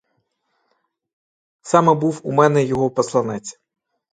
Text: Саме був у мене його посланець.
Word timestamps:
Саме 1.61 1.93
був 1.93 2.21
у 2.23 2.31
мене 2.31 2.63
його 2.63 2.89
посланець. 2.89 3.59